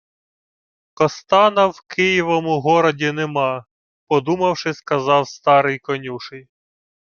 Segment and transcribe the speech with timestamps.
[0.97, 3.65] —Костана в Києвому городі нема,—
[4.07, 6.47] подумавши, сказав старий конюший.